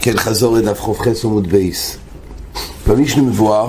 [0.00, 1.96] כן, חזור לדף ח"ח עמוד בייס.
[2.86, 3.68] במשנה מבואר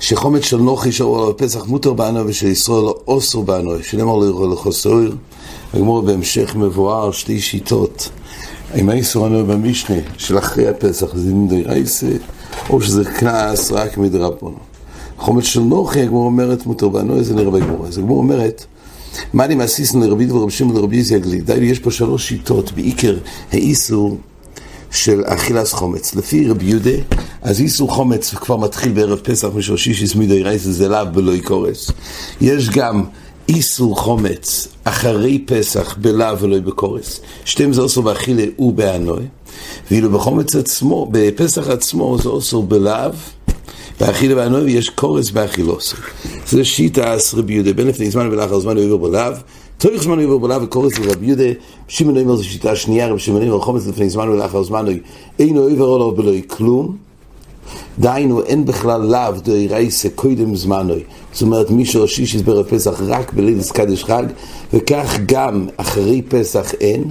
[0.00, 5.10] שחומץ של נוחי שאור פסח מותר בענו ושל ישראל אוסר בענו, שנאמר לו לחוסר.
[5.74, 8.08] הגמור בהמשך מבואר שתי שיטות.
[8.74, 12.10] אם האיסור ענו במשנה של אחרי הפסח זה נדרי רייסה,
[12.70, 14.56] או שזה קנס רק מדרבנו.
[15.18, 17.86] חומץ של נוחי, הגמור אומרת מותר בענו, זה נראה בגמור.
[17.86, 18.64] אז הגמור אומרת
[19.32, 21.40] מה אני מעסיסנו לרבי רבי שמעון לרבי יזי הגליל?
[21.40, 23.16] די, יש פה שלוש שיטות, בעיקר
[23.52, 24.18] האיסור
[24.90, 26.14] של אכילס חומץ.
[26.14, 26.90] לפי רבי יהודה,
[27.42, 31.90] אז איסור חומץ כבר מתחיל בערב פסח משורשיש מידי רייס זה לאו בלא יקורס.
[32.40, 33.04] יש גם
[33.48, 37.20] איסור חומץ אחרי פסח בלאו ולא בקורס.
[37.44, 39.24] שתיהם זה אוסר באכילה ובענוי.
[39.90, 43.10] ואילו בחומץ עצמו, בפסח עצמו זה אוסר בלאו
[44.00, 45.96] באכילה בענוי יש קורס באכילוסו.
[46.46, 49.32] זה שיטה רבי יהודה, בין לפני זמן ולאחר זמן עובר בלאו.
[49.78, 51.44] תורך זמן עובר בלאו וקורס לרבי יהודה.
[51.88, 54.86] שמעון אומר זו שיטה שנייה, רבי שמעון אומר חומץ לפני זמן ולאחר זמן
[55.38, 57.07] אינו עובר עליו בלא כלום.
[57.98, 61.02] דהיינו, אין בכלל לאו דוי רייסה קודם זמנוי.
[61.32, 64.24] זאת אומרת, מי שראשיש בערב פסח רק בליל קדש חג,
[64.72, 67.04] וכך גם אחרי פסח אין,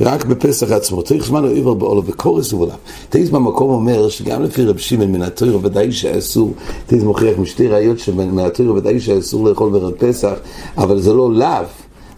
[0.00, 1.02] רק בפסח עצמו.
[1.02, 2.72] צריך זמן עבר בעולו וקורס ובעולו.
[3.08, 6.54] תייס במקום אומר שגם לפי רב שמעון מן התוירו ודאי שאסור,
[6.86, 10.32] תייס מוכיח משתי ראיות שמן התוירו ודאי שאסור לאכול בערב פסח,
[10.78, 11.66] אבל זה לא לאו.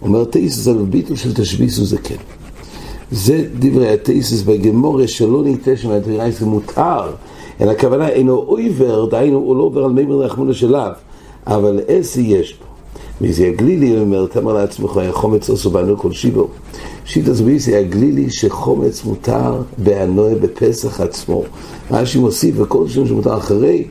[0.03, 2.42] אומר תייס זה בביטול של תשביסו זה כן.
[3.13, 7.11] זה דברי התייסס בגמורה שלא ניתן שמהתוירה זה מותר.
[7.61, 10.91] אלא הכוונה אינו אויבר, דהיינו הוא לא עובר על מימר לחמונה של לאו,
[11.47, 12.65] אבל איזה יש פה.
[13.21, 16.49] מזה הגלילי אומר, תאמר לעצמך, היה חומץ עושו בענו כל שיבו.
[17.05, 21.43] שיטה זו ביסי הגלילי שחומץ מותר בענוי בפסח עצמו.
[21.91, 23.85] רש"י מוסיף, וכל שם שמותר אחרי,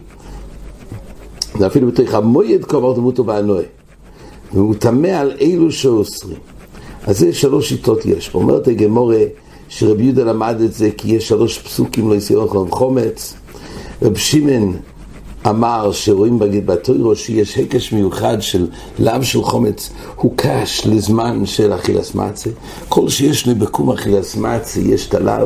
[1.58, 3.64] זה אפילו בתוך המויד כבר דמותו בענוי.
[4.54, 6.51] והוא טמא על אלו שאוסרים.
[7.08, 8.32] אז זה שלוש שיטות יש.
[8.34, 9.24] אומרת הגמורה
[9.70, 13.34] שרבי יהודה למד את זה כי יש שלוש פסוקים לא יסירו חומץ.
[14.02, 14.78] רב שמעון
[15.48, 18.68] אמר שרואים בתוירו שיש הקש מיוחד של
[19.00, 22.50] לאו של חומץ הוא קש לזמן של אכילס מצה
[22.90, 25.46] כל שיש לי בקום אכילס מצה יש את הלאו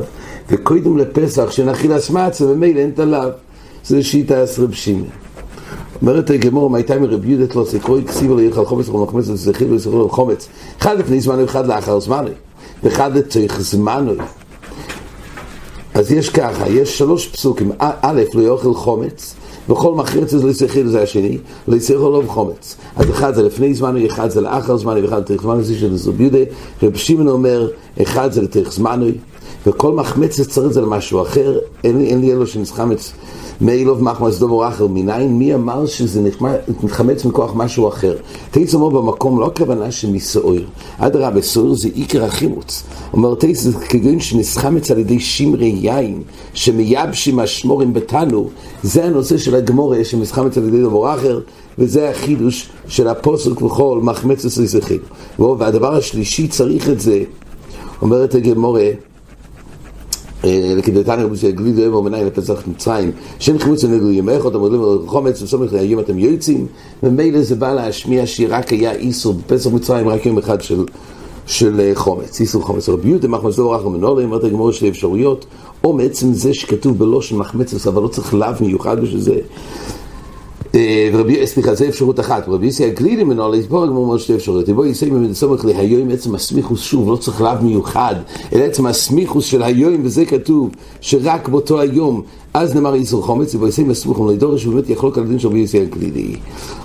[0.50, 3.30] וקודם לפסח של אכילס מצה ומילא אין את הלאו
[3.85, 5.25] זה שיטה רב שמעון
[6.01, 7.66] אומרת הגמור, מה הייתה מרבי יהודת לא
[8.07, 10.47] כסיבו ליכל חומץ רום חומץ וזכיר ויסחרו חומץ.
[10.79, 12.29] אחד לפני זמנו, אחד לאחר זמנו
[12.83, 14.13] ואחד לצריך זמנו.
[15.94, 19.35] אז יש ככה, יש שלוש פסוקים, א', לא יאכל חומץ,
[19.69, 22.75] וכל מחרץ זה לא יצריך זה השני, לא יצריך לו חומץ.
[22.95, 26.38] אז אחד זה לפני זמנו, אחד זה לאחר זמנו, ואחד לתריך זמנו, זה של זוביודה,
[26.83, 27.69] רב שמעון אומר,
[28.01, 29.06] אחד זה לתריך זמנו,
[29.67, 33.13] וכל מחמצת צריך זה למשהו אחר, אין, לי אלו שנסחמץ
[33.62, 36.30] מאילוב מחמס דובר אחר מניין, מי אמר שזה
[36.84, 38.16] נחמץ מכוח משהו אחר?
[38.52, 40.56] תייס אומר במקום, לא הכוונה שמסעור,
[40.98, 42.84] אדרבה, סעור זה עיקר החימוץ.
[43.14, 46.22] אומר תייס זה כגון שנסחמץ על ידי שמרי יין,
[46.54, 48.50] שמייבשים השמורים בתנו,
[48.84, 51.40] זה הנושא של הגמורה שמסחמץ על ידי דובר אחר,
[51.80, 55.00] וזה החידוש של הפוסק וכל מחמצת לזכיר.
[55.40, 57.24] והדבר השלישי צריך את זה,
[58.02, 58.90] אומרת הגמורה,
[60.78, 63.11] לכדתניא רבי גליד אוהב ומנהי לפסח מצרים?
[63.39, 66.67] שם חמוץ ונגלו ימך אותם עולים על חומץ וסומך היום אתם יוצאים.
[67.03, 70.85] ומילא זה בא להשמיע שרק היה איסור בפסח מצרים רק יום אחד של
[71.47, 75.45] של חומץ, איסור חומץ רבי יהודה מחמץ לא רחם מנולה, אומרת הגמור שתי אפשרויות.
[75.83, 79.39] או מעצם זה שכתוב בלושן מחמצת אבל לא צריך לאו מיוחד בשביל זה
[81.46, 83.24] סליחה, זה אפשרות אחת, רבי יסי הגלילי
[83.69, 87.52] פה הגמור אומר שתי אפשרויות, יבוא יסי סומך להיום עצם הסמיכוס, שוב, לא צריך לאו
[87.62, 88.16] מיוחד,
[88.53, 90.69] אלא עצם הסמיכוס של היום, וזה כתוב
[91.02, 92.22] שרק באותו היום,
[92.58, 95.82] אז נאמר איסור חומץ, יבוא יסי מסמיך ולדורש, שבאמת יחלוק על הדין של רבי יסי
[95.82, 96.36] הגלילי.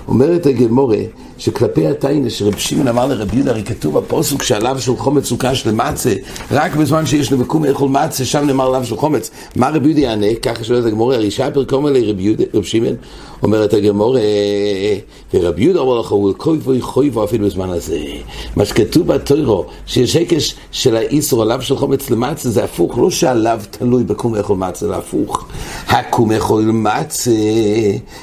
[0.07, 0.97] אומרת הגמורה,
[1.37, 5.67] שכלפי התיינה שרב שמעון אמר לרבי יהודה, הרי כתוב בפוסוק שעליו של חומץ הוא קש
[5.67, 6.13] למצה,
[6.51, 9.31] רק בזמן שיש לבקום לאכול מצה, שם נאמר עליו של חומץ.
[9.55, 10.35] מה רבי יהודה יענה?
[10.41, 12.13] ככה שואלת הגמורה, הרי שפר קום אלי
[12.53, 12.95] רב שמעון,
[13.43, 14.21] אומרת הגמורה,
[15.33, 17.99] ורבי יהודה אומר לך, הוא כוי ואי חוי אפילו בזמן הזה.
[18.55, 23.61] מה שכתוב בתוירו, שיש הקש של האיסור עליו של חומץ למצה, זה הפוך, לא שעליו
[23.71, 25.45] תלוי בקום לאכול מצה, זה הפוך.
[25.87, 27.31] הקום לאכול מצה,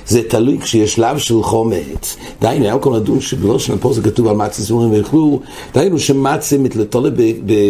[0.06, 2.16] זה תלוי כשיש לאו של חומץ.
[2.40, 5.40] דהיינו, היה כל לדון שבלושן פה זה כתוב על מצה סבורים ויכלו,
[5.74, 7.10] דהיינו שמצה מתלתולה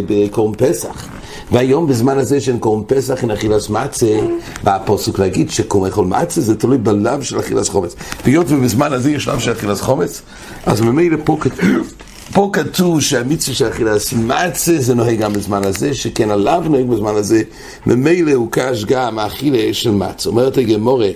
[0.06, 1.09] בקורם פסח.
[1.53, 4.20] והיום בזמן הזה של קורם פסח עם אכילס מצה,
[4.65, 7.94] בא הפוסק להגיד שקורם לאכול מצה זה תלוי בלאו של אכילס חומץ.
[8.25, 10.23] והיות ובזמן הזה יש לאו של אכילס חומץ,
[10.67, 11.93] אז ממילא פה כתוב
[12.33, 17.15] פה כתוב שהמצווה של אכילת מצה זה נוהג גם בזמן הזה, שכן עליו נוהג בזמן
[17.15, 17.43] הזה,
[17.87, 20.29] ממילא הוקש גם האכילה של מצה.
[20.29, 21.09] אומרת הגמורה,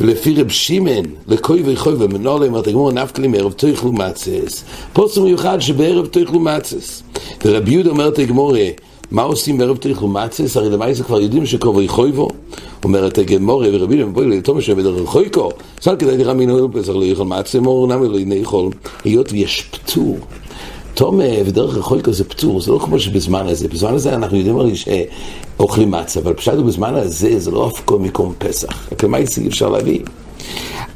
[0.00, 4.64] ולפי רב שמעון, לקוי ויכוי ומנולה, אומרת הגמורה, נפקא לי מערב תאכלו מצס.
[4.92, 7.02] פוסק מיוחד שבערב תאכלו מצס.
[7.44, 8.64] ורבי יהודה אומרת הגמורה,
[9.10, 10.56] מה עושים בערב תאכלו מצס?
[10.56, 12.28] הרי למעשה כבר יודעים שקרוב ויכוי בו.
[12.84, 17.24] אומרת הגמורה ורבי יהודה, בואי לתומר שבדרך חויקו, סל כדאי דירה מינו פסח לא יאכל
[17.24, 18.68] מצה, מור נמי לא יאכל,
[19.04, 20.18] היות ויש פטור.
[21.00, 24.72] תום ודרך החויקו זה פטור, זה לא כמו שבזמן הזה, בזמן הזה אנחנו יודעים הרי
[24.76, 29.68] שאוכלים מצה, אבל פשוט בזמן הזה זה לא אף כל מקום פסח, למעשה אי אפשר
[29.68, 30.00] להביא.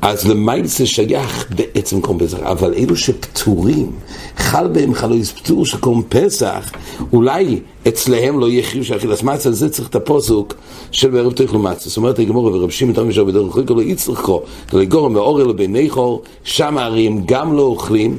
[0.05, 3.91] אז למעשה שייך בעצם קום פסח, אבל אלו שפטורים,
[4.37, 6.71] חל בהם חלויס פטור של קום פסח,
[7.13, 10.55] אולי אצלהם לא יהיה חיוב של אכילת מצה, זה צריך את הפוסוק
[10.91, 11.89] של בערב תאכלו מצה.
[11.89, 14.43] זאת אומרת, הגמור ורב שמעון תמיד משהו בדרך כלל לא יצרכו,
[14.73, 18.19] ולגורם מאורל לבין חור, שם הרי גם לא אוכלים,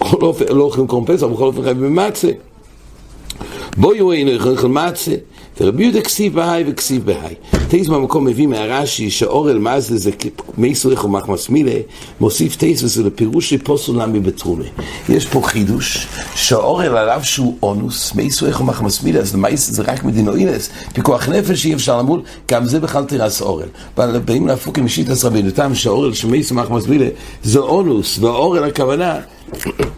[0.00, 2.30] אופן לא אוכלים קום פסח, ובכל אופן חייבים במצה.
[3.76, 5.14] בואי הוא אינו יכול מצה.
[5.60, 7.34] ורבי יהודה כסיב בהי וכסיב בהי.
[7.68, 10.10] טייס במקום מביא מהרש"י שאורל מזלה זה
[10.58, 11.72] מייסורך ומחמס מילה,
[12.20, 14.64] מוסיף טייס וזה לפירוש שפוסל נמי בתרומה.
[15.08, 20.70] יש פה חידוש, שאורל עליו שהוא אונוס, מייסורך ומחמס מילה, אז למעשה זה רק מדינואינס,
[20.92, 23.68] פיקוח נפש אי אפשר למול, גם זה בכלל תירס אורל.
[23.96, 27.08] אבל באים להפוק עם אישית רבינו תם, שאורל שמייס ומחמס מילה
[27.42, 29.16] זה אונוס, ואורל הכוונה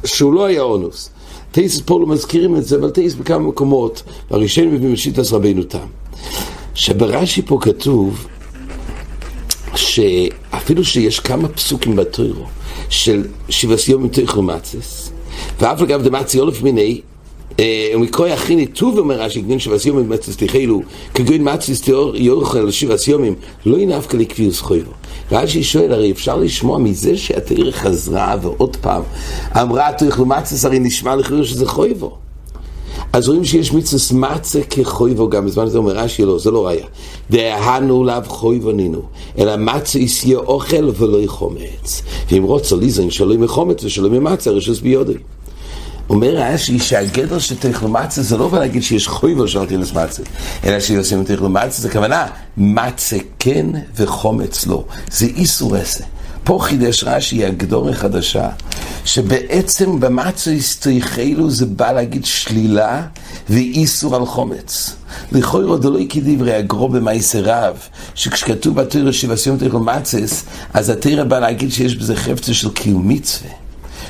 [0.04, 1.10] שהוא לא היה אונוס.
[1.52, 5.86] טייסס פה לא מזכירים את זה, אבל טייסס בכמה מקומות, והראשון מביא משיטס רבינו תם.
[6.76, 8.26] שברש"י פה כתוב
[9.74, 12.44] שאפילו שיש כמה פסוקים בתוירו
[12.88, 15.12] של שבעס יום תאכלו מצס,
[15.60, 17.00] ואף אגב דמצי אולף מיני
[17.94, 20.82] ומקרוי הכיני טוב אומר רש"י, גדין שבעס יום מצס תחילו,
[21.14, 23.34] כגון מצס תיאור יוכל שבעס יומים,
[23.66, 24.84] לא ינפקא כפיר זכויו.
[25.32, 29.02] רש"י שואל, הרי אפשר לשמוע מזה שהתאיר חזרה ועוד פעם
[29.60, 32.25] אמרה תאכלו מצס, הרי נשמע לכאילו שזה חויבו.
[33.16, 36.86] אז רואים שיש מצווס מצה כחויבו גם, בזמן הזה אומר רש"י לא, זה לא ראיה.
[37.30, 39.02] דהנו לאו חויבו נינו,
[39.38, 42.02] אלא מצה יסיה אוכל ולא יחומץ.
[42.30, 45.14] ואם רוצה ליזן שלא יהיה חומץ ושלא יהיה מצה, רשוס ביודי.
[46.10, 50.22] אומר רש"י שהגדר של תכלומצה זה לא בא להגיד שיש חויבו של תכלוס מצה,
[50.64, 52.26] אלא שיוצאים תכלומצה זה כוונה
[52.56, 53.66] מצה כן
[53.96, 54.84] וחומץ לא.
[55.10, 56.04] זה איסור עשה.
[56.46, 58.48] פה חידש רש"י הגדור החדשה,
[59.04, 63.02] שבעצם במצו הסתייחלו זה בא להגיד שלילה
[63.50, 64.96] ואיסור על חומץ.
[65.32, 67.76] לכאורה דלוי כדברי הגרו במעשר רב,
[68.14, 70.44] שכשכתוב בתרא שבעשיום תאכל מצס,
[70.74, 73.50] אז התרא בא להגיד שיש בזה חפצה של קיום מצווה.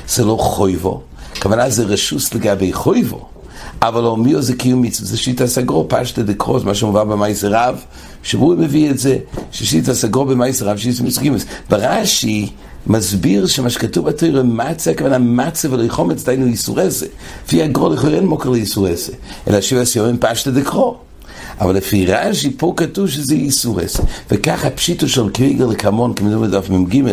[0.07, 1.01] זה לא חויבו,
[1.37, 3.36] הכוונה זה רשוס לגבי חויבו.
[3.81, 7.81] אבל אומיו זה קיום מצווה, זה שיטה סגרו, פשטה דקרוס, מה שמובא במייסר רב,
[8.23, 9.17] שהוא מביא את זה,
[9.51, 11.45] ששיטה סגרו במייסר רב, שיטה מסכימוס.
[11.69, 12.49] ברש"י
[12.87, 17.05] מסביר שמה שכתוב בתורה מצה, הכוונה מצה ולא חומץ, דיינו איסור עשה.
[17.45, 19.11] לפי הגרו לכאורה אין מוקר לאיסור עשה,
[19.47, 20.97] אלא שבע סיומים פשטה דקרו.
[21.59, 24.03] אבל לפי רש"י פה כתוב שזה איסור עשה.
[24.31, 27.03] וככה פשיטו של קריגר לקמון, כמדובר בדף מ"ג,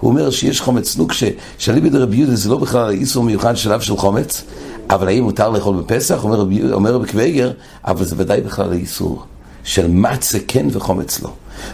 [0.00, 1.28] הוא אומר שיש חומץ נוקשה,
[1.58, 4.44] שאליבא דרבי יהודה זה לא בכלל איסור מיוחד שלב של חומץ,
[4.92, 6.24] אבל האם מותר לאכול בפסח?
[6.24, 7.52] אומר, אומר רבי קוויגר,
[7.84, 9.22] אבל זה ודאי בכלל איסור
[9.64, 11.30] של מצה כן וחומץ לא.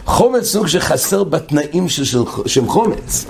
[0.07, 3.25] חומץ סוג שחסר בתנאים של, של, של חומץ,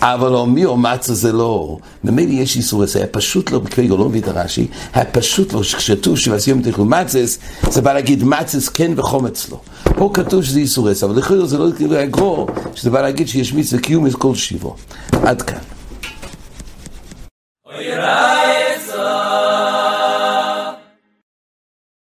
[0.00, 1.78] אבל לא מי או מצה זה לא.
[2.04, 5.62] ממילא יש איסור עשה, היה פשוט לא, בקוויגר לא מביא את הרש"י, היה פשוט לא,
[5.62, 7.38] שכשכתוב שבעשיום תאכלו מצס,
[7.70, 9.60] זה בא להגיד מצס כן וחומץ לא.
[9.82, 13.54] פה כתוב שזה איסור עשה, אבל לכאורה זה לא כאילו הגרור, שזה בא להגיד שיש
[13.54, 14.76] מצווה קיום כל שיבו.
[15.22, 15.73] עד כאן.